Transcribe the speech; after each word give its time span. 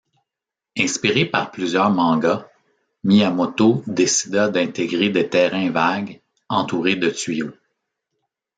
Inspiré 0.79 1.25
par 1.25 1.51
plusieurs 1.51 1.91
mangas, 1.91 2.47
Miyamoto 3.03 3.83
décida 3.85 4.49
d'intégrer 4.49 5.09
des 5.09 5.29
terrains 5.29 5.69
vagues 5.69 6.21
entourés 6.49 6.95
de 6.95 7.11
tuyaux. 7.11 7.53